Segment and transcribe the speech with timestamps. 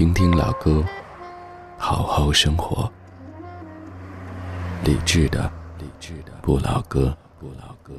[0.00, 0.82] 听听老歌，
[1.76, 2.90] 好好生活。
[4.82, 7.92] 理智的，理智的不老歌，不老歌。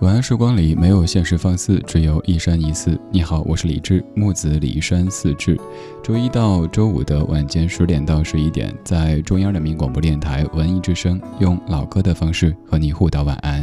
[0.00, 2.98] 晚安时光里没有现实放肆，只有一山一寺。
[3.10, 5.60] 你好，我是李志，木子李山寺志。
[6.02, 13.62] 周一到周五的晚间十点到十一点，在中央人民广播电台文艺之声，用老歌的方式和你互道晚安。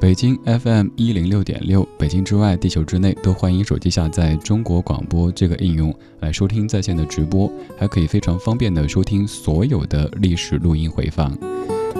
[0.00, 11.36] 北京 FM 一零六点六，北京之外，地球之内都欢迎手机下载中国广播这个应用来收听在线的直播，还可以非常方便的收听所有的历史录音回放。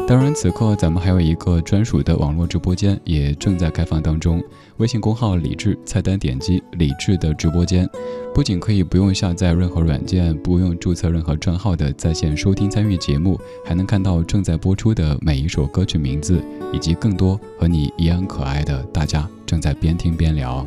[0.06, 4.42] 当然，此刻咱们还有一个专属的网络直播间，也正在开放当中。
[4.78, 7.88] 微信公号“李智”，菜单点击“李智”的直播间，
[8.34, 20.66] 不仅可以不用下载任何软件，不用注册任何账号的在线收听参与节目，还能看到正在播出的每一首歌曲名字，以及更多和你一样可爱的大家正在边听边聊。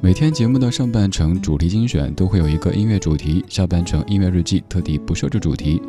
[0.00, 5.80] 每天节目的上半程主题精选都会有一个音乐主题，下半程音乐日记特地不设置主题。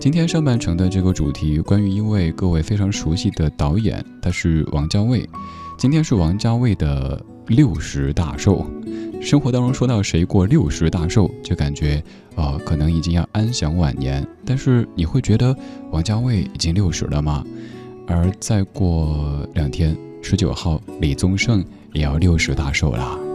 [0.00, 5.28] 今天上半程的这个主题，关于一位各位非常熟悉的导演，他是王家卫。
[5.76, 8.66] 今天是王家卫的六十大寿。
[9.20, 12.02] 生活当中说到谁过六十大寿，就感觉
[12.34, 14.26] 呃可能已经要安享晚年。
[14.46, 15.54] 但是你会觉得
[15.90, 17.44] 王家卫已经六十了吗？
[18.06, 23.29] 而再过两天，十九号李宗盛也要六十大寿了。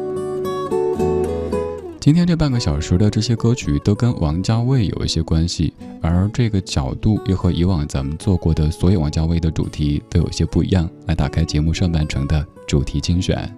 [2.06, 5.74] 今天这半个小时的这些歌曲都跟王家卫有一些关系，
[6.04, 10.88] 而这个角度又和以往咱们做过的所有王家卫的主题都有些不一样。
[11.08, 13.52] 来打开节目上半程的主题精选，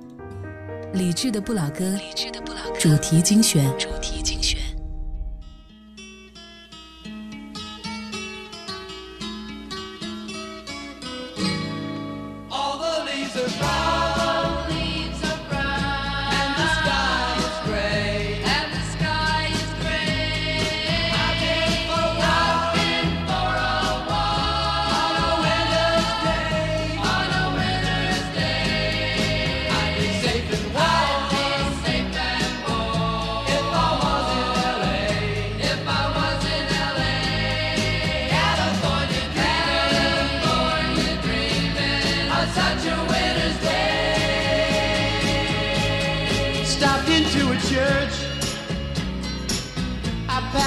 [0.94, 4.57] 理智的不老歌，理智的不老歌主题精选，主题精选。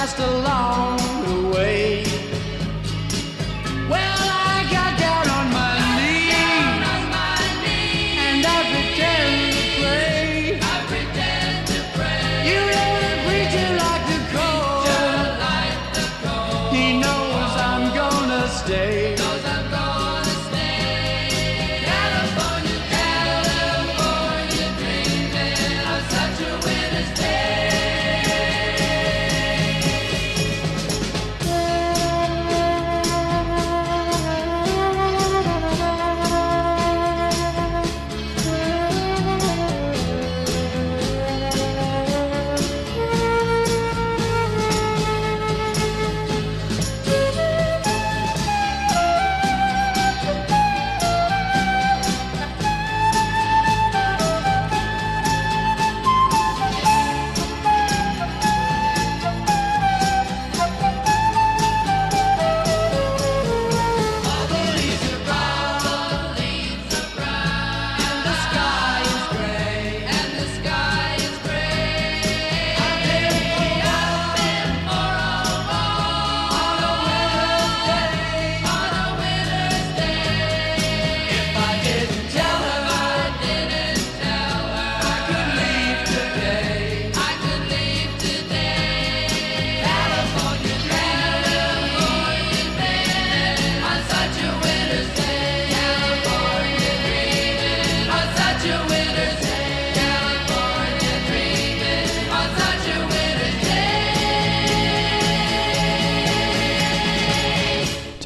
[0.01, 1.00] passed along.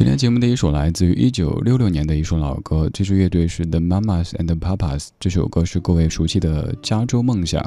[0.05, 0.14] Yeah.
[0.15, 5.09] 节目的一首来自于一九六六年的一首老歌，这支乐队是 The Mamas and Papas。
[5.19, 7.61] 这首歌是各位熟悉的《加州梦想》。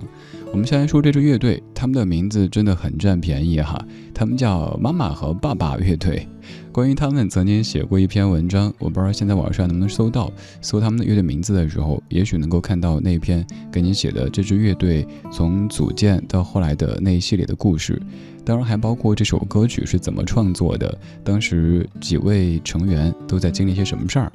[0.50, 3.78] 我们先来说这支乐队，他们的名字真的很占便宜哈，
[4.14, 6.26] 他们叫妈妈和爸爸乐队。
[6.72, 10.32] 关于他们曾经写过一篇文章，我不知道现在网上能不能搜到。
[10.62, 18.00] 搜他们的乐队名字的时候，也许能够看到那篇给你写的这支乐队从组建到后来的那一系列的故事。
[18.44, 24.32] 当然还包括这首歌曲是怎么创作的，当时几位成员都在经历些什么事儿。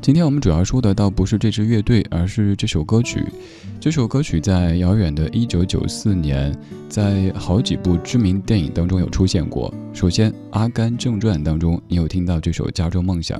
[0.00, 3.24] 今天我们主要说的倒不是这支乐队，而是这首歌曲。
[3.80, 6.54] 这首歌曲在遥远的一九九四年，
[6.90, 9.72] 在好几部知名电影当中有出现过。
[9.94, 13.38] 首先，《阿甘正传》当中你有听到这首《加州梦想》，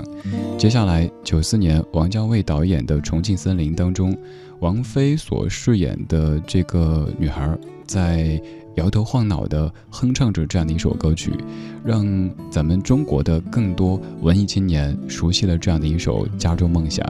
[0.57, 4.17] 接下来九四年王家卫导演的《重庆森林》当中，
[4.61, 8.41] 王菲所饰演的这个女孩在。
[8.77, 11.33] 摇头晃脑地哼唱着这样的一首歌曲，
[11.85, 17.05] 让咱们中国的更多文艺青年熟悉了这样的一首《加州梦想》。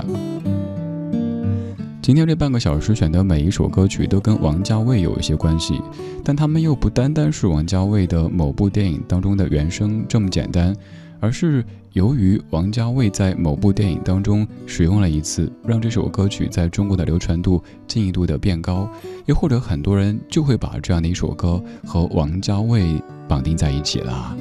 [2.03, 5.81] 今天这半个小时选的每一首歌曲都跟王家卫有一些关系，
[6.23, 10.77] 但他们又不单单是王家卫的某部电影当中的原声这么简单，
[11.21, 11.65] 而是。
[11.95, 18.91] 由于王家卫在某部电影当中使用了一次，让这首歌曲在中国的流传度进一步的变高，
[19.27, 24.37] 又或者很多人就会把这样的一首歌和王家卫绑定在一起了。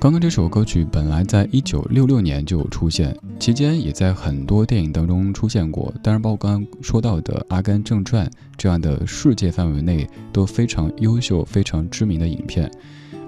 [0.00, 8.26] 刚刚这首歌曲本来在一九六六年就出现，期间也在很多电影当中出现过，当然包括刚刚说到的《阿甘正传》
[8.56, 12.68] 这样的世界范围内都非常优秀、非常知名的影片。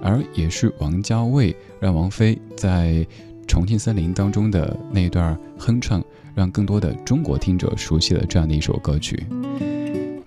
[0.06, 2.90] 而也是王家卫让王菲在
[3.48, 6.00] 《重庆森林》当中的那段哼唱，
[6.32, 9.26] 让更多的中国听者熟悉了这样的一首歌曲。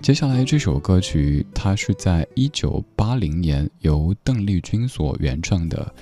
[0.02, 5.94] 接下来这首歌曲，它是在一九八零年由邓丽君所原唱的，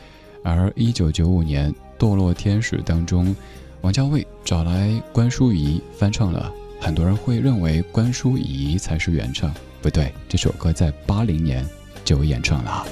[0.44, 3.36] 而一九九五年《堕落天使》当中，
[3.82, 6.52] 王家卫找来关淑怡翻唱了。
[6.80, 9.54] 很多人会认为关淑怡才是原唱，
[9.84, 11.64] 不对，这首歌在八零年
[12.04, 12.84] 就演唱了。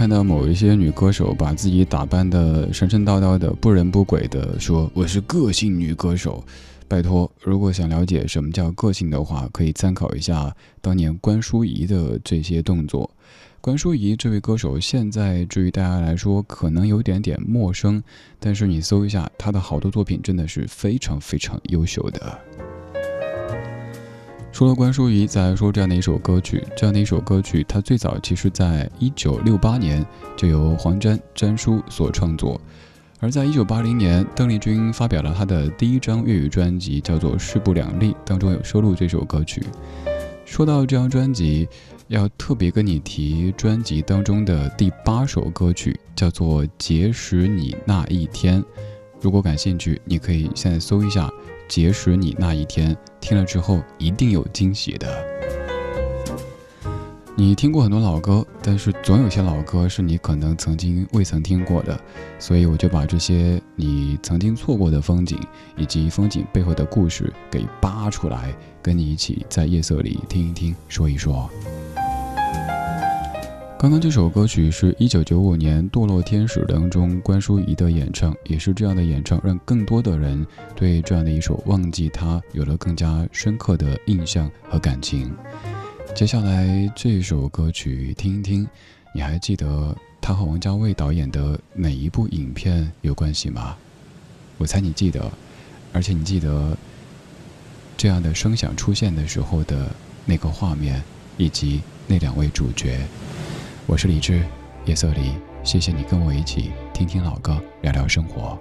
[0.00, 6.42] 看到某一些女歌手把自己打扮的神神叨叨的、不人不鬼的，说我是个性女歌手。
[6.88, 13.10] 拜托，如果想了解什么叫个性的话，可以参考一下当年关淑怡的这些动作。
[13.60, 18.02] 关淑怡这位歌手，现在对于大家来说可能有点点陌生，
[18.38, 22.40] 但是你搜一下她的好多作品，真的是非常非常优秀的。
[24.52, 30.04] 除了关淑怡，再来说这样的一首歌曲，这样的一首歌曲，它最早其实在一九六八年
[30.36, 32.60] 就由黄沾沾叔所创作。
[33.20, 39.62] 而在一九八零年，邓丽君发表了她的第一张粤语专辑，叫做《势不两立》，当中有收录这首歌曲。
[40.44, 41.68] 说到这张专辑，
[42.08, 48.60] 要特别跟你提专辑当中的第八首歌曲，叫做《结识你那一天》。
[49.20, 51.26] 如果感兴趣，你可以现在搜一下
[51.70, 55.24] 《结识你那一天》，听了之后一定有惊喜的。
[57.36, 61.98] 你听过很多老歌，但是总有些老歌是你可能曾经未曾听过的，
[62.40, 65.38] 所以我就把这些你曾经错过的风景，
[65.76, 71.48] 以及风景背后的故事给扒出来，跟你一起在夜色里听一听，说一说。
[73.80, 80.46] 刚刚这首歌曲是一九九五年《堕落天使》当中关淑怡的演唱，也是这样的演唱，让更多的人
[80.76, 85.32] 对这样的一首《忘记他》有了更加深刻的印象和感情。
[86.14, 88.68] 接下来这首歌曲听一听，
[89.14, 93.74] 你还记得他和王家卫导演的哪一部影片有关系吗？
[94.58, 95.32] 我猜你记得，
[95.94, 96.76] 而且你记得
[97.96, 99.90] 这样的声响出现的时候的
[100.26, 101.02] 那个画面，
[101.38, 103.00] 以及那两位主角。
[103.90, 104.40] 我是李志，
[104.84, 105.32] 夜色里，
[105.64, 108.56] 谢谢你跟我一起听听老歌，聊聊生活。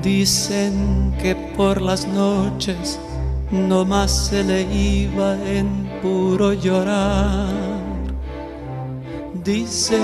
[0.00, 3.00] Dicen que por las noches
[3.50, 5.66] no más se le iba en
[6.00, 7.52] puro llorar.
[9.42, 9.98] Dicen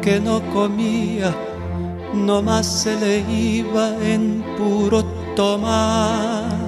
[0.00, 1.34] que no comía,
[2.14, 5.04] no más se le iba en puro
[5.36, 6.64] tomar.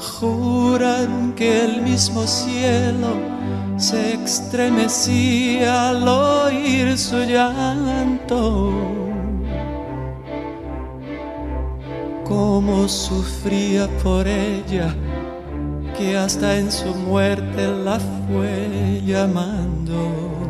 [0.00, 3.14] Juran que el mismo cielo
[3.76, 9.00] se estremecía al oír su llanto
[12.30, 14.94] cómo sufría por ella,
[15.98, 20.49] que hasta en su muerte la fue llamando.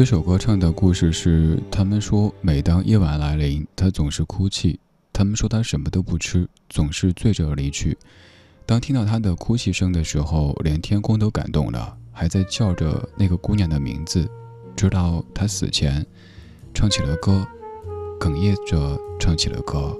[0.00, 4.78] 这首歌唱的故事是：他们说，每当夜晚来临，他总是哭泣；
[5.12, 7.98] 他们说他什么都不吃，总是醉着离去。
[8.64, 14.26] 当听到他的哭泣声的时候，连天空都感动了，还在叫着那个姑娘的名字。
[14.74, 16.06] 直到他死前，
[16.72, 17.46] 唱起了歌，
[18.18, 19.94] 哽咽着唱起了歌。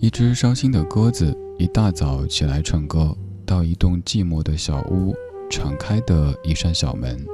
[0.00, 5.14] 一只伤心的鸽子，一大早起来唱歌，到一栋寂寞的小屋，
[5.48, 7.24] 敞开的一扇小门。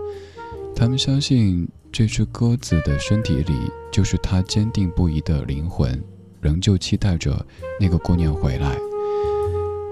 [0.74, 6.02] 他们相信，这只鸽子的身体里就是它坚定不移的灵魂，
[6.40, 7.44] 仍旧期待着
[7.78, 8.78] 那个姑娘回来。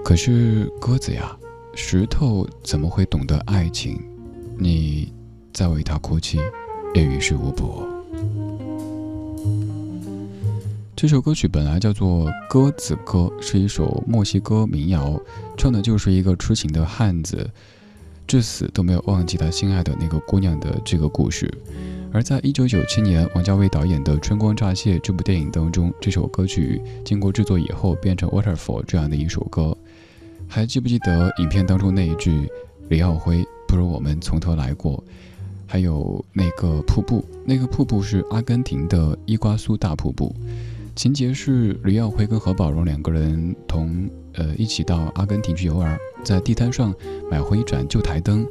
[0.03, 1.37] 可是鸽子呀，
[1.75, 4.01] 石头怎么会懂得爱情？
[4.57, 5.13] 你
[5.53, 6.39] 在为它哭泣，
[6.95, 7.85] 也于事无补。
[10.95, 15.17] 这首歌曲本来叫做《鸽子歌》，是一首墨西哥民谣，
[15.55, 17.49] 唱的就是一个痴情的汉子。
[18.29, 21.51] 至死都没有忘记他心爱的那个姑娘的这个故事，
[22.13, 29.75] 而在一九九七年王家卫导演的《春光乍泄》这部电影当中，这首歌曲经过制作以后变成《Waterfall》这样的一首歌。
[30.47, 32.47] 还记不记得影片当中那一句
[32.89, 35.03] “李耀辉，不如我们从头来过”？
[35.65, 40.35] 还有那个瀑布，那个瀑布是阿根廷的伊瓜苏大瀑布。
[40.95, 44.07] 情节是李耀辉跟何宝荣两个人同。
[44.33, 46.93] 呃，一起到阿根廷去游玩，在地摊上
[47.29, 48.45] 买回一盏旧台灯，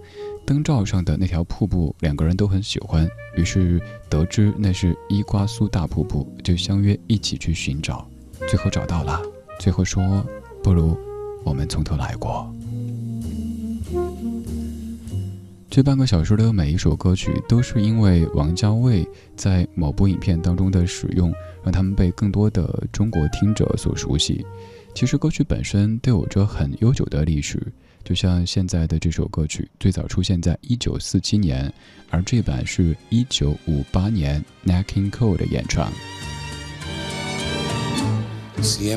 [0.45, 8.09] 灯罩上的那条瀑布，两个人都很喜欢，于是得知那是伊瓜苏大瀑布，就相约一起去寻找，
[8.49, 9.23] 最后找到了，
[9.61, 10.25] 最后说，
[10.63, 10.97] 不如
[11.45, 12.51] 我们从头来过。
[15.71, 24.45] 这半个小时的每一首歌曲，都是因为王家卫在某部影片当中的使用，让他们被更多的中国听者所熟悉。
[24.99, 31.73] 其实歌曲本身都有着很悠久的历史，就像现在的这首歌曲，最早出现在一九四七年，
[32.11, 35.93] 而这版是一九五八年 Nat King Cole 的演唱。
[38.57, 38.97] Y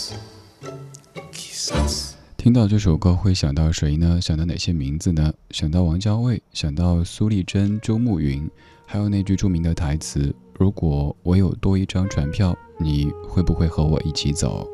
[2.41, 4.19] 听到这首歌会想到谁呢？
[4.19, 5.31] 想到哪些名字呢？
[5.51, 8.49] 想到王家卫，想到苏丽珍、周慕云，
[8.87, 14.67] 还有那句著名的台词：“如果我有多一张船票，你会不会和我一起走？”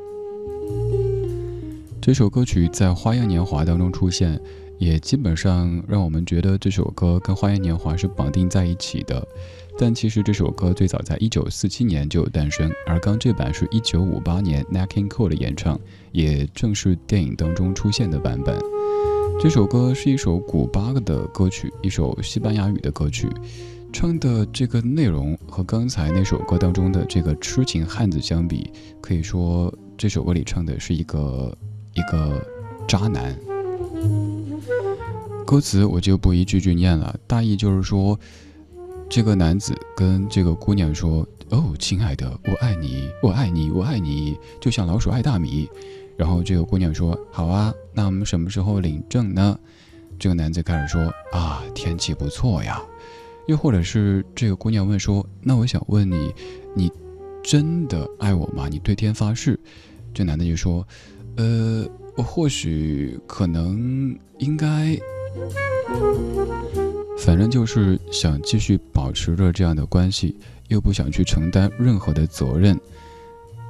[2.02, 4.40] 这首歌曲在《花样年华》当中出现，
[4.78, 9.28] 也基本上让我们觉得这首歌跟《花样年华》是绑定在一起的。
[9.80, 15.80] 但其实这首歌最早在一九四七年就有诞生，而刚这版是一九五八年 n a c k i n g Cole 的演唱，
[16.12, 18.60] 也正是电影当中出现的版本。
[19.40, 23.30] 这首歌是一首古巴的歌曲，一首西班牙语的歌曲，
[23.94, 31.56] 唱的这个内容和刚才那首歌当中的这个痴情汉子相比，可以说这首歌里唱的是一个
[31.94, 32.44] 一个
[32.88, 33.38] 渣男。
[35.46, 38.20] 歌词我就不一句句念了，大意就是说。
[39.10, 45.68] 这个男子跟这个姑娘说：“哦，亲爱的，我爱你，我爱你，我爱你，就像老鼠爱大米。”
[46.18, 49.58] 然后这个姑娘说：“好啊，那我们什么时候领证呢？”
[50.20, 52.82] 这个男子开始说：“啊，天气不错呀。”
[53.48, 56.34] 又或者是这个姑娘问说：“那我想问你，
[56.76, 56.92] 你
[57.42, 58.68] 真的爱我吗？
[58.68, 59.58] 你对天发誓？”
[60.14, 60.86] 这男的就说
[61.38, 65.00] ：“呃，或许，可能，应该。”
[67.20, 70.36] 反正就是想继续保持着这样的关系，
[70.70, 72.80] 又不想去承担任何的责任，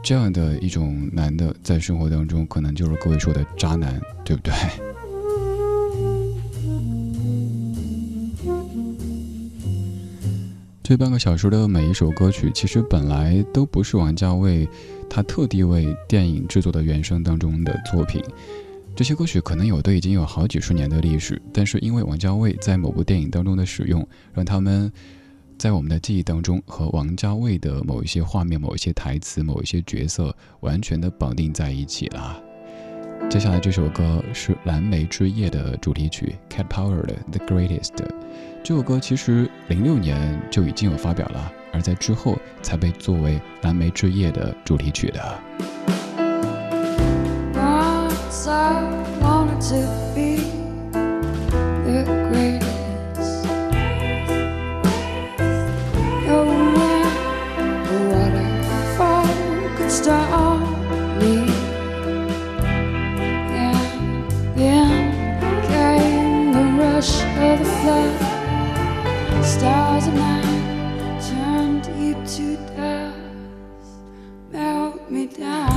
[0.03, 4.53] 这样的一种男的，在生活当中可能就是各位说的渣男，对不对？
[10.83, 14.69] 这半个小时的每一首歌曲，其实本来都不是王家卫
[15.09, 18.23] 他特地为电影制作的原声当中的作品。
[18.97, 24.91] 这些歌曲可能有的已经有好几十年的历史，但是因为王家卫在某部电影当中的使用，让他们
[25.55, 32.41] 在我们的记忆当中和王家卫的某一些画面、某一些台词、某一些角色完全的绑定在一起了。
[33.29, 37.91] 接下来这首歌是《蓝莓之夜》的主题曲，Cat Power 的《The Greatest》。
[38.63, 45.39] 这首歌其实零六年就已经有发表了，而在之后才被作为《蓝莓之夜》的主题曲的。
[48.49, 48.81] I
[49.21, 50.37] wanted to be
[51.83, 53.45] the greatest.
[58.09, 59.27] Waterfall
[59.75, 60.59] could stop
[61.19, 61.35] me.
[63.51, 64.97] And then
[65.67, 68.13] came the rush of the flood.
[69.43, 72.45] Stars of night turned you to
[72.77, 73.91] dust,
[74.51, 75.76] melt me down.《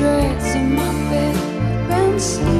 [0.00, 1.36] dreads in my bed
[1.90, 2.59] and sleep.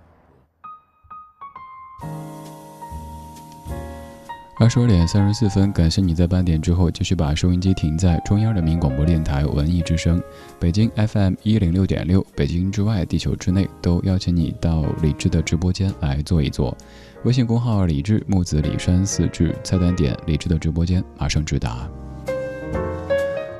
[4.61, 10.21] 二十二点三十四分，感谢你在半点之后继续把收音机停在中央人民广播电台文艺之声，
[10.59, 16.77] 北京 FM 一零六点六，北京之外，地球之内，都邀请你到李智的直播间来坐一坐。
[17.23, 21.89] 微信公号李智木子李山四智，菜单点李智的直播间，马上直达。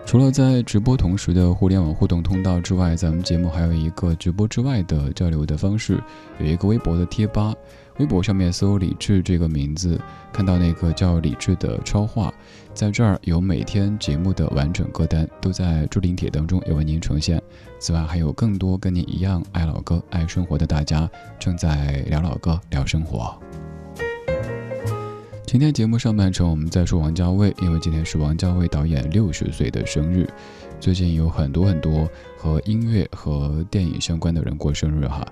[0.06, 6.00] 除了在直播同时的互联网互动通道之外，咱们节目还有一个直播之外的交流的方式，
[6.40, 7.56] 有一个微博的贴吧。
[7.98, 10.00] 微博上面搜“李志”这个名字，
[10.34, 12.34] 看到那个叫李志的超话，
[12.74, 17.42] 在这儿有每天节目的完整歌单，都在置顶帖当中也为您呈现。
[17.80, 23.38] 此外，还有更多跟您一样爱老歌、爱生活的大家，正在聊老歌、聊生活。
[25.46, 30.28] 今天节目上半程，我们在说王家卫，因为今天是王家卫导演六十岁的生日。
[30.80, 35.28] 最近有很多很多和音乐和电影相关的人过生日哈。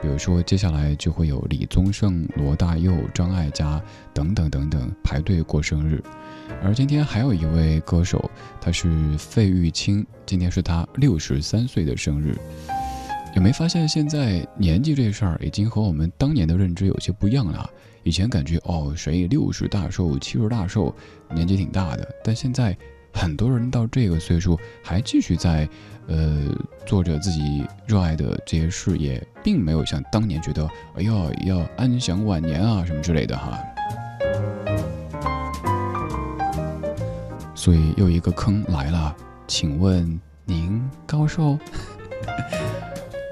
[0.00, 3.82] 比如说，接下来就会有李宗盛、罗大佑、张艾嘉
[4.14, 6.02] 等等等等排队过生日，
[6.62, 8.30] 而今天还有一位歌手，
[8.60, 12.36] 他是费玉清，今天是他六十三岁的生日。
[13.34, 17.68] 有没发现现在年纪这事儿已经和我们当年的认知有些不一样了？
[18.04, 20.94] 以前感觉哦，谁六十大寿、七十大寿，
[21.34, 22.76] 年纪挺大的，但现在
[23.12, 25.68] 很多人到这个岁数还继续在。
[26.10, 26.46] 呃，
[26.86, 31.12] 做着自己热爱的这些事业，并没有像当年觉得，哎呀，
[31.44, 33.62] 要安享晚年啊什么之类的哈。
[37.54, 39.14] 所以又一个坑来了，
[39.46, 41.58] 请问您高寿？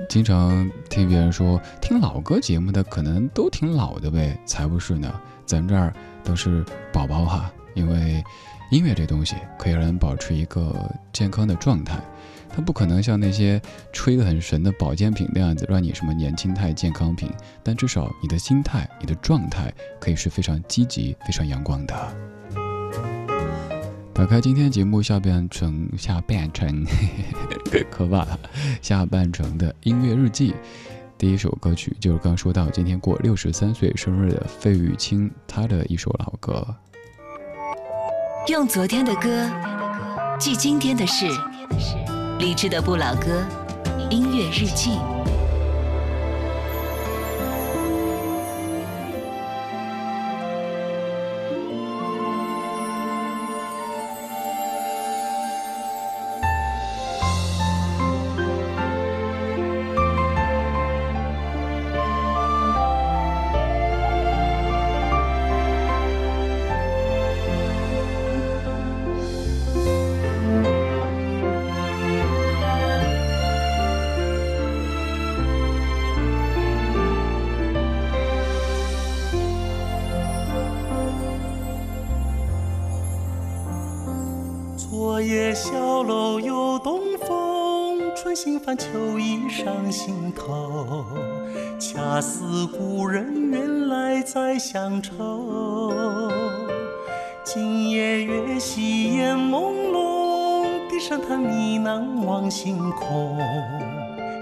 [0.07, 5.91] 经常听别人说，听老歌节目的可能都挺老的呗，才不是呢，咱这儿
[6.23, 6.63] 都是
[6.93, 8.23] 宝宝哈，因为
[8.71, 10.75] 音乐这东西可以让人保持一个
[11.13, 12.01] 健康的状态。
[12.49, 13.61] 它不可能像那些
[13.93, 17.31] 吹得很神的保健品那样子，让你什么年轻态、健康品，
[17.63, 22.17] 但至少你的心态、你的状态可以是非常积极、非常阳光的。
[24.15, 26.87] 打开今天节目下半程，下半程
[27.91, 28.41] 可怕了，
[28.81, 30.55] 下半程的音乐日记，
[31.19, 36.67] 第一首歌曲就是刚说到今天过六十三岁生日的费玉清，他的一首老歌，
[38.49, 39.51] 用昨天的歌
[40.39, 41.27] 记今天的事。
[42.39, 43.45] 励志的不老歌，
[44.09, 45.01] 音乐日记。
[88.37, 91.07] 心烦秋意上心头，
[91.79, 96.31] 恰似故人远来再乡愁。
[97.43, 103.39] 今夜月稀烟朦胧，低声叹呢喃望星空。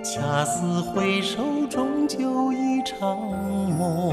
[0.02, 3.16] 恰似回首终究一场
[3.78, 4.12] 梦。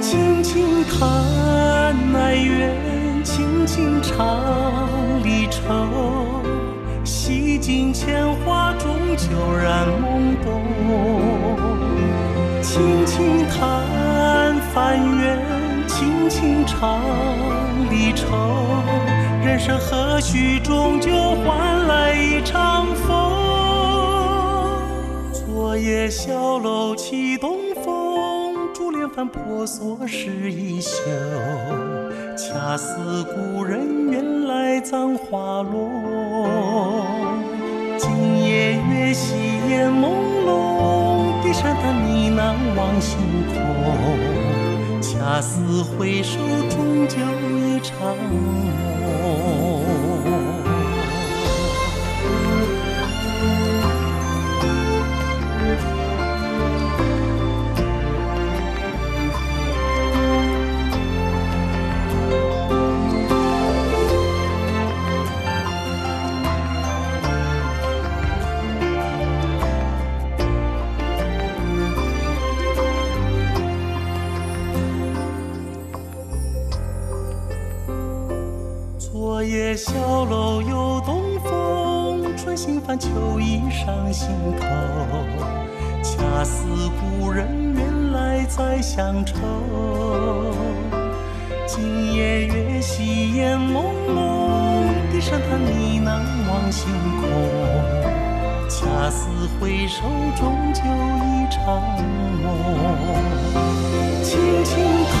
[0.00, 4.40] 轻轻叹哀怨，轻轻唱
[5.24, 5.72] 离愁。
[7.04, 8.27] 洗尽千
[9.18, 10.62] 华，终究染懵懂。
[12.62, 15.38] 轻轻叹翻缘，
[15.88, 17.00] 轻轻唱
[17.90, 18.26] 离愁。
[19.44, 21.10] 人生何须终究
[21.44, 23.08] 换来一场风？
[25.32, 31.00] 昨夜小楼起东风，珠帘翻婆娑湿衣袖。
[32.36, 37.27] 恰似故人远来葬花落。
[38.20, 39.36] 今夜月稀
[39.70, 40.10] 烟朦
[40.44, 42.40] 胧，低声叹呢喃
[42.76, 43.54] 望星空。
[45.00, 47.14] 恰似回首，终究
[47.54, 47.94] 一场
[48.28, 48.34] 梦。
[82.88, 84.66] 春心泛秋意上心头。
[86.02, 86.64] 恰似
[86.98, 89.34] 故人远来再乡愁。
[91.66, 97.28] 今夜月稀烟朦胧，低声叹呢喃望星空。
[98.70, 99.28] 恰似
[99.60, 100.00] 回首
[100.34, 101.82] 终究一场
[102.42, 102.46] 梦。
[104.22, 104.82] 轻轻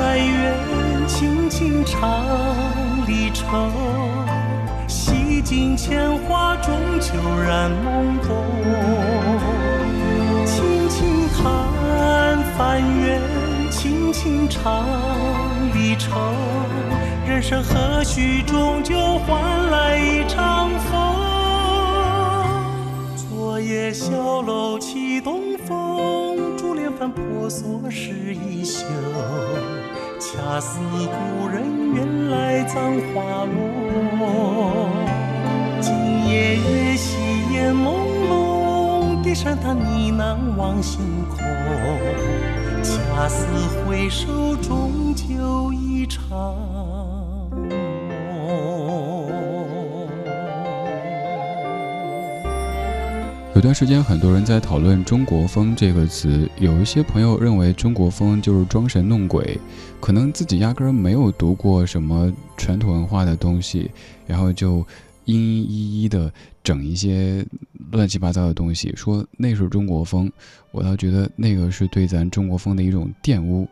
[0.00, 2.26] 哀怨，轻轻唱
[3.06, 3.99] 离愁。
[5.40, 8.44] 洗尽铅华，终究染懵懂。
[10.44, 13.18] 轻轻叹翻缘，
[13.70, 14.84] 轻轻唱
[15.74, 16.10] 离愁。
[17.26, 20.92] 人生何须终究换来一场风？
[23.16, 28.84] 昨夜小楼起东风，珠帘翻婆娑湿衣袖。
[30.18, 32.76] 恰似故人远来葬
[33.14, 35.09] 花落。
[36.30, 37.16] 夜月稀
[37.52, 37.90] 烟朦
[38.30, 41.38] 胧，低声叹呢喃望星空。
[42.84, 43.44] 恰似
[43.84, 46.56] 回首终究一场
[53.52, 56.48] 有段时间，很多人在讨论“中国风”这个词。
[56.60, 59.58] 有一些朋友认为“中国风”就是装神弄鬼，
[59.98, 63.90] 可能自己压根儿没有读过什么传统文化的东西，
[64.26, 64.86] 然后就
[65.26, 67.44] 嘤嘤一一的整一些
[67.92, 70.30] 乱七八糟的东西，说那是中国风。
[70.72, 73.68] 我倒觉得那个是对咱中国风的一种玷污。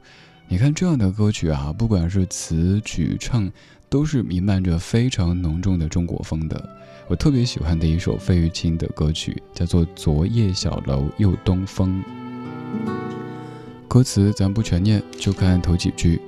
[0.48, 3.50] 你看这样的歌曲啊，不管是词曲唱，
[3.88, 6.68] 都是弥漫着非常浓重的中国风的。
[7.06, 12.02] 我特别喜欢的一首费玉清的歌曲，叫做《昨夜小楼又东风》。
[13.86, 16.20] 歌词咱不全念，就看头几句：“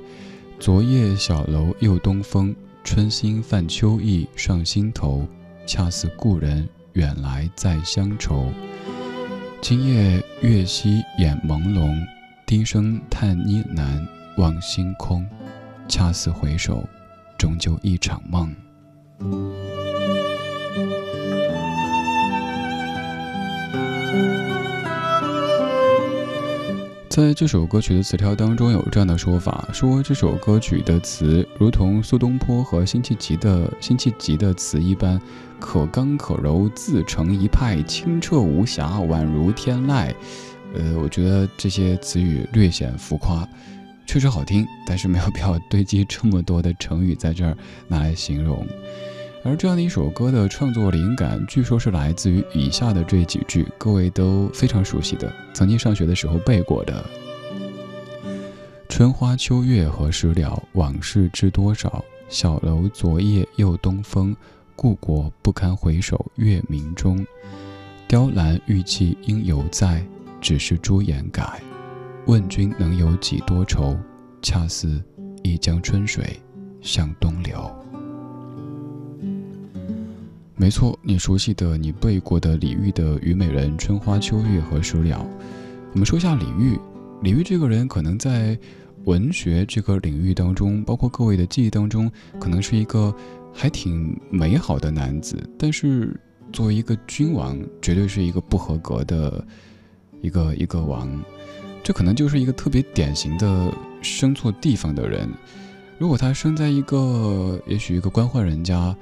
[0.58, 2.54] 昨夜小楼又东风，
[2.92, 5.24] 春心泛秋意上心头。
[5.64, 8.50] 恰似故人远来再乡愁。
[9.62, 11.96] 今夜月稀眼朦胧，
[12.44, 14.04] 低声叹呢喃
[14.38, 15.24] 望星空。
[15.86, 16.82] 恰似回首，
[17.38, 18.52] 终究一场梦。”
[27.10, 35.20] 在这首歌曲的词条当中，有这样的说法：说这首歌曲的词如同苏东坡和辛弃疾的辛弃疾的词一般，
[35.58, 40.14] 可刚可柔，自成一派，清澈无瑕，宛如天籁。
[40.72, 43.44] 呃，我觉得这些词语略显浮夸，
[44.06, 47.56] 确实好听，但是没有必要堆积这么多的成语在这儿
[47.88, 48.64] 拿来形容。
[49.42, 57.02] 而这样的一首歌的创作灵感，据说是来自于以下的这几句，各位都非常熟悉的，曾经上学的时候背过的
[58.86, 60.62] ：“春花秋月何时了？
[60.72, 62.04] 往事知多少？
[62.28, 64.36] 小楼昨夜又东风，
[64.76, 67.26] 故国不堪回首月明中。
[68.06, 70.04] 雕栏玉砌应犹在，
[70.40, 71.62] 只是朱颜改。
[72.26, 73.98] 问君能有几多愁？
[74.42, 75.02] 恰似
[75.42, 76.38] 一江春水
[76.82, 77.74] 向东流。”
[80.60, 85.26] 没错，你熟悉的、你背过的李煜的《虞美人》“春花秋月何时了”。
[85.94, 86.78] 我们说一下李煜。
[87.22, 88.58] 李煜这个人，可能在
[89.06, 93.12] 文学这个领域当中，包括各位的记忆当中，可能是一个
[93.54, 95.34] 还挺美好的男子。
[95.58, 96.14] 但是
[96.52, 99.42] 作为一个君王，绝对是一个不合格的
[100.20, 101.08] 一个一个王。
[101.82, 105.26] 这可能就是一个特别典型的生错地方的人。
[105.96, 108.94] 如果他生在一个，也许一个官宦人家。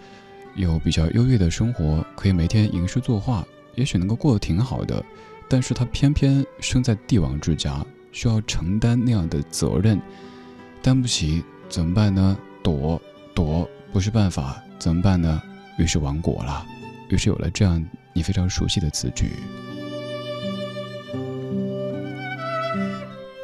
[0.59, 5.03] 有比较优越的生活，可以每天吟诗作画，也许能够过得挺好的。
[5.49, 10.01] 但是他偏偏生在帝王之家，需要承担那样的责任，
[10.83, 12.37] 担不起，怎么办呢？
[12.61, 13.01] 躲
[13.33, 15.41] 躲不是办法，怎么办呢？
[15.79, 16.67] 于是亡国了，
[17.09, 17.83] 于是有了这样
[18.13, 19.31] 你非常熟悉的词句。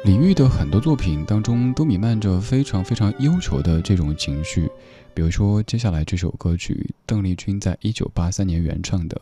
[0.03, 4.69] 李煜的很多作品当中都弥漫着非常非常忧愁的这种情绪，
[5.15, 9.19] 比如说接下来这首歌曲，邓丽君在一九八三年原唱的，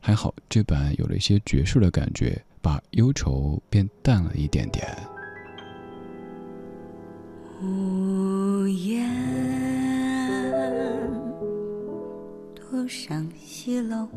[0.00, 4.88] 还好这版有了一些爵士的感觉，把忧愁变淡了一点点。
[7.60, 9.06] 无言
[12.54, 14.08] 独上西楼，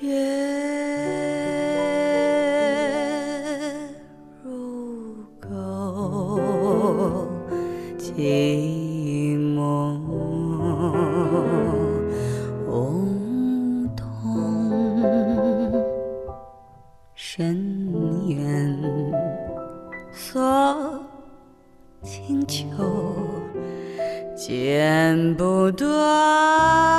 [0.00, 1.23] 月。
[8.16, 9.98] 寂寞
[12.68, 14.04] 梧桐
[17.16, 17.88] 深
[18.28, 18.72] 院
[20.12, 20.40] 锁
[22.04, 22.62] 清秋，
[24.36, 26.93] 剪不断。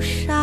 [0.00, 0.39] 上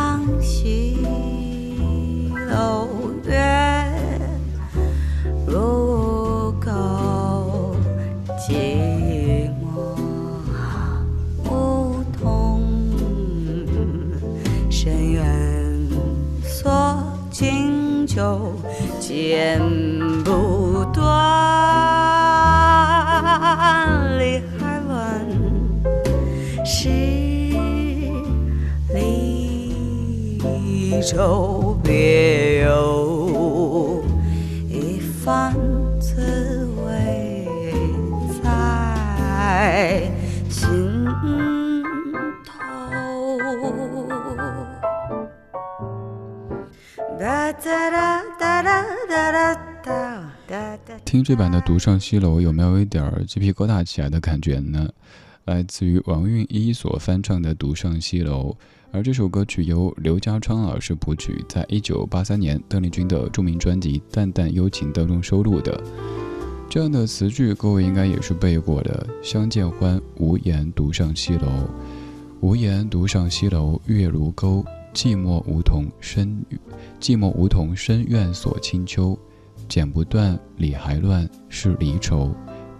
[51.28, 54.88] 这版的《独上西楼》，有没有一点鸡皮疙瘩起来的感觉呢？
[55.44, 58.52] 来自于王韵一所翻唱的《独上西楼》，
[58.94, 65.78] 而这首歌曲由刘家昌老师谱曲，在一九八三年邓丽君的著名专辑《淡淡幽情》当中收录的。
[66.70, 71.50] 这样的词句，各位应该也是背过的：“相见欢，无言独上西楼。
[72.40, 74.64] 无言独上西楼，月如钩。
[74.94, 76.42] 寂寞梧桐深，
[77.02, 79.20] 寂寞梧桐深院锁清秋。
[79.68, 82.36] 剪不断，理还乱，是离愁。”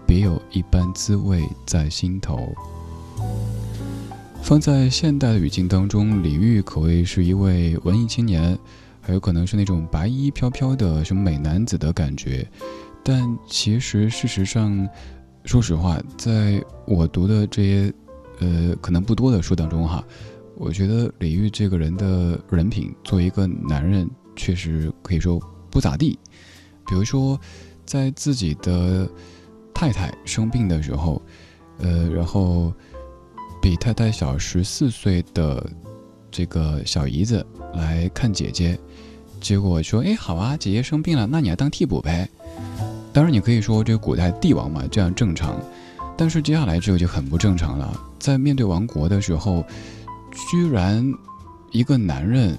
[0.06, 2.50] 别有一般滋味在心头。
[4.42, 8.58] 放在现代的语境当中，李煜可谓是一位文艺青年，
[9.02, 12.48] 还有可能是那种白衣飘飘的什么美男子的感觉。
[13.02, 14.88] 但其实事实上，
[15.44, 17.92] 说实话，在我读的这些
[18.40, 20.02] 呃可能不多的书当中哈，
[20.56, 25.38] 我觉得李煜这个人的人品，作为一个男人，确实可以说
[25.70, 26.18] 不咋地。
[26.88, 27.38] 比如说，
[27.84, 29.06] 在自己的
[29.74, 31.20] 太太生病的时候，
[31.78, 32.72] 呃，然后
[33.60, 35.64] 比太太小十四岁的
[36.30, 38.78] 这个小姨子来看姐姐，
[39.40, 42.28] 结果说：“哎，好啊，姐姐生病了，那你来当替补呗。”
[43.12, 45.60] 当然，你可以说这个古代帝王嘛，这样正常。
[46.16, 49.64] 但是接下来这个就很不正常了，在面对亡国的时候，
[50.50, 51.04] 居然
[51.70, 52.58] 一个男人，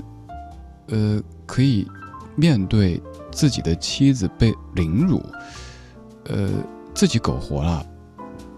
[0.88, 1.86] 呃，可以
[2.36, 3.02] 面对
[3.32, 5.24] 自己的妻子被凌辱，
[6.26, 6.50] 呃。
[6.92, 7.86] 自己苟活了，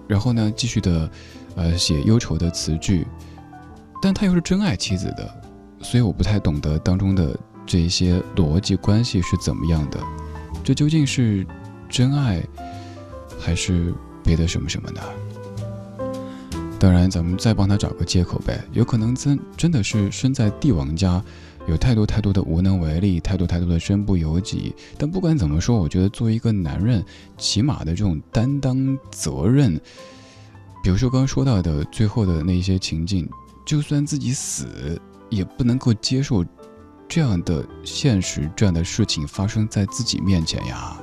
[0.08, 1.08] 然后呢，继续的，
[1.56, 3.06] 呃，写忧愁的词句，
[4.02, 5.42] 但他又是真爱妻子的，
[5.82, 10.00] 所以我不太懂得当中的这一些逻辑关系是怎么样的。
[10.64, 11.46] 这究竟是
[11.88, 12.42] 真爱，
[13.40, 13.94] 还是
[14.24, 15.02] 别的什么什么呢？
[16.80, 18.60] 当然，咱们再帮他找个借口呗。
[18.72, 21.22] 有可能真真的是身在帝王家，
[21.68, 24.76] 有太多太多的无能为力，太多太多的身不由己。
[24.98, 27.04] 但不管怎么说，我觉得作为一个男人，
[27.38, 29.80] 起码的这种担当责任，
[30.84, 33.30] 比如说刚刚说到的最后的那些情境，
[33.66, 35.00] 就算自己死，
[35.30, 36.44] 也不能够接受
[37.08, 40.98] 这样的现实，这样的事情发生在自己面前呀。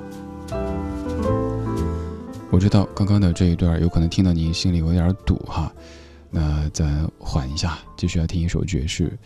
[2.51, 5.71] 我知道刚刚的这一段有可能听到您心里有点堵哈，
[6.29, 9.17] 那咱缓一下，继续要听一首爵士。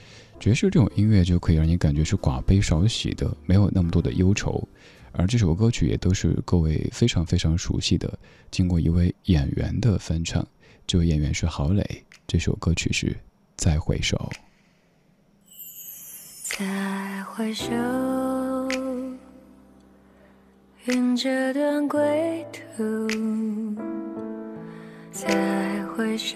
[0.44, 4.62] 爵士这种音乐就可以让你感觉是寡悲少喜的，没有那么多的忧愁。
[5.14, 8.20] 而这首歌曲也都是各位非常非常熟悉的，
[8.52, 10.46] 经过一位演员的翻唱，
[10.86, 12.04] 这位演员是郝蕾。
[12.28, 13.08] 这首歌曲是
[13.56, 14.18] 《再回首》。
[16.58, 17.72] 再回首。
[20.88, 23.08] 愿这段归途，
[25.10, 26.36] 再回首，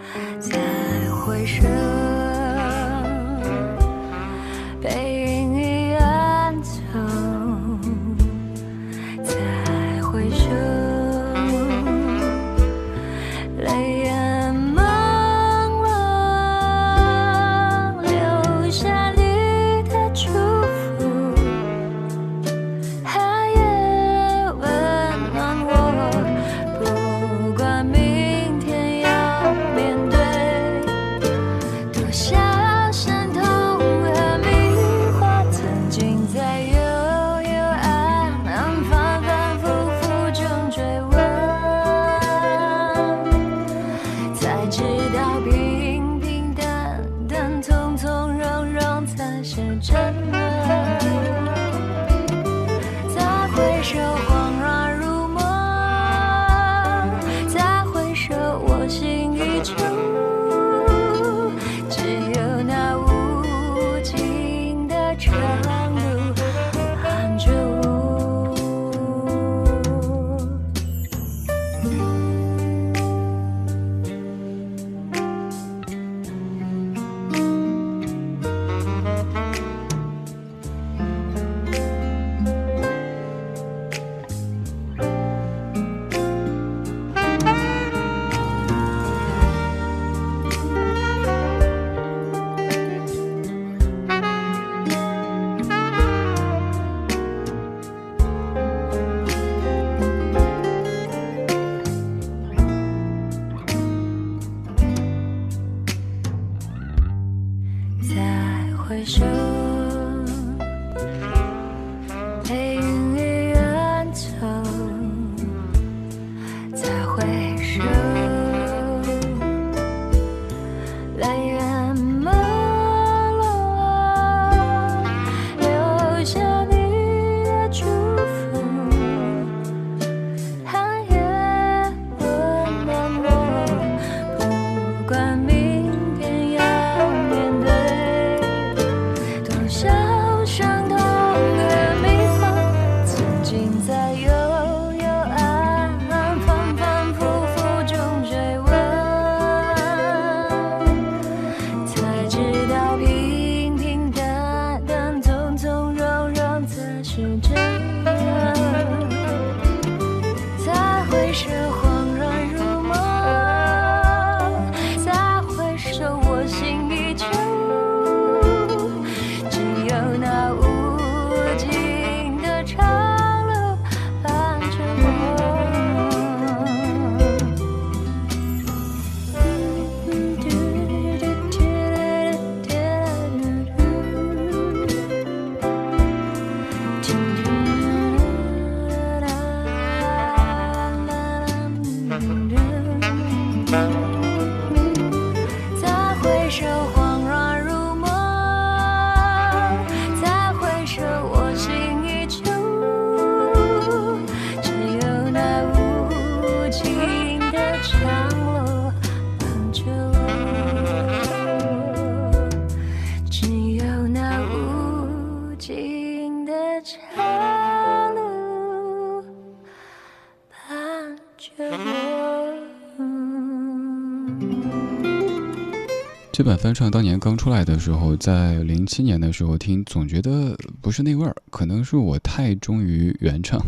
[226.41, 233.59] 这版翻唱当年刚出来的时候，在零七年的时候听，总觉得不是那味儿，可能是我太忠于原唱，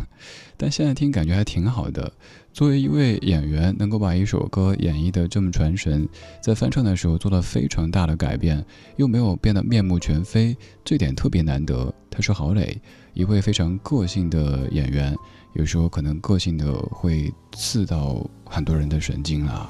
[0.57, 2.11] 但现在听感觉还挺好的。
[2.51, 6.09] 作为一位演员，能够把一首歌演绎的这么传神，
[6.41, 8.65] 在翻唱的时候做了非常大的改变，
[8.95, 11.93] 又没有变得面目全非，这点特别难得。
[12.09, 12.81] 他是郝蕾，
[13.13, 15.15] 一位非常个性的演员，
[15.53, 19.69] 有时候可能个性的会刺到很多人的神经啊。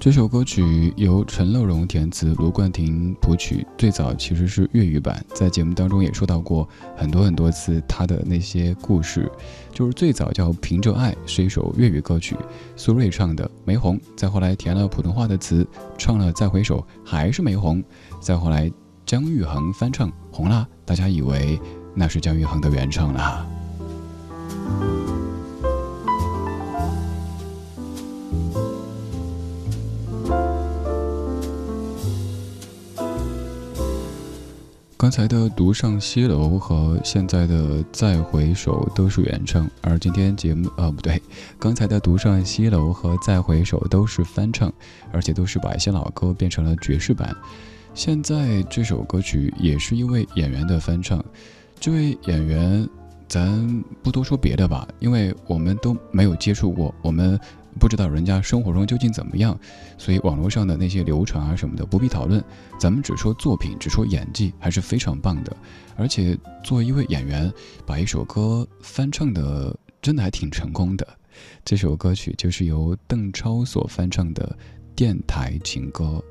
[0.00, 3.66] 这首歌曲由陈乐融填词，卢冠廷谱曲。
[3.76, 9.28] 最早其实是粤语版，在节目当中也说到过很多很多次他的那些故事。
[9.72, 12.36] 就是最早叫《凭着爱》，是一首粤语歌曲，
[12.76, 14.00] 苏芮唱的没红。
[14.16, 15.66] 再后来填了普通话的词，
[15.98, 17.82] 唱了《再回首》，还是没红。
[18.20, 18.70] 再后来
[19.04, 21.58] 姜育恒翻唱红了，大家以为
[21.92, 23.46] 那是姜育恒的原唱了。
[34.98, 37.54] 刚才的《独上西楼》和现在的
[37.92, 41.22] 《再回首》都是原唱，而今天节目啊不对，
[41.56, 44.72] 刚才的《独上西楼》和《再回首》都是翻唱，
[45.12, 47.32] 而且都是把一些老歌变成了爵士版。
[47.94, 51.24] 现在这首歌曲也是一位演员的翻唱，
[51.78, 52.86] 这位演员
[53.28, 57.38] 咱不多说别的吧，因为我们都没有接触过，我们。
[57.78, 59.58] 不知道人家生活中究竟怎么样，
[59.96, 62.42] 所以网络上的那些流传啊什么的不必讨论。
[62.78, 65.56] 咱们只说作品，只说演技，还是非常棒的。
[65.96, 67.50] 而且作为一位演员，
[67.86, 71.06] 把一首歌翻唱的真的还挺成功的。
[71.64, 74.58] 这首歌曲就是由邓超所翻唱的
[74.96, 76.22] 电台情歌，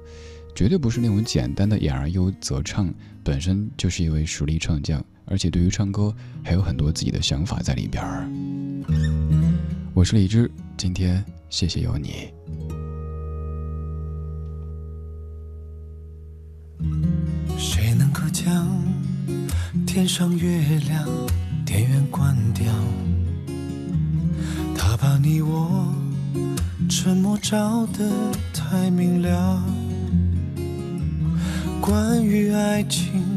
[0.53, 2.93] 绝对不是那种简单的演而优则唱，
[3.23, 6.13] 本身就是一位实力唱将，而且对于唱歌
[6.43, 8.27] 还有很多自己的想法在里边儿。
[9.93, 11.23] 我是李志，今天。
[11.49, 12.29] 谢谢有你。
[17.57, 18.67] 谁能够将
[19.85, 21.07] 天上月亮
[21.65, 22.65] 电源关掉？
[24.75, 25.93] 他把你我
[26.89, 28.11] 沉默照得
[28.53, 29.63] 太明了。
[31.79, 33.36] 关于爱情，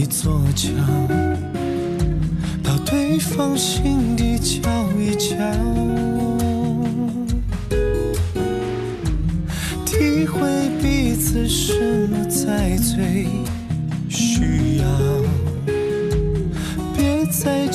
[0.00, 0.70] 一座桥，
[2.62, 5.34] 到对方心底瞧一瞧。
[9.84, 10.38] 体会
[10.80, 13.26] 彼此什么才最
[14.08, 14.84] 需要？
[16.96, 17.66] 别再